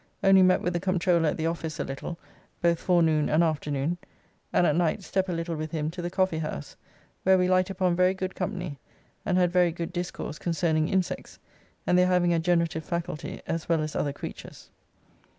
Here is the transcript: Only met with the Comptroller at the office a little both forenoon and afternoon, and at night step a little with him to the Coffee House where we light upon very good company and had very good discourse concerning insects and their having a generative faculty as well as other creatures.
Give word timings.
Only 0.23 0.41
met 0.41 0.61
with 0.63 0.73
the 0.73 0.79
Comptroller 0.79 1.29
at 1.29 1.37
the 1.37 1.45
office 1.45 1.79
a 1.79 1.83
little 1.83 2.17
both 2.59 2.79
forenoon 2.79 3.29
and 3.29 3.43
afternoon, 3.43 3.99
and 4.51 4.65
at 4.65 4.75
night 4.75 5.03
step 5.03 5.29
a 5.29 5.31
little 5.31 5.55
with 5.55 5.69
him 5.69 5.91
to 5.91 6.01
the 6.01 6.09
Coffee 6.09 6.39
House 6.39 6.75
where 7.21 7.37
we 7.37 7.47
light 7.47 7.69
upon 7.69 7.95
very 7.95 8.15
good 8.15 8.33
company 8.33 8.79
and 9.27 9.37
had 9.37 9.51
very 9.51 9.71
good 9.71 9.93
discourse 9.93 10.39
concerning 10.39 10.87
insects 10.87 11.37
and 11.85 11.99
their 11.99 12.07
having 12.07 12.33
a 12.33 12.39
generative 12.39 12.83
faculty 12.83 13.43
as 13.45 13.69
well 13.69 13.79
as 13.83 13.95
other 13.95 14.11
creatures. 14.11 14.71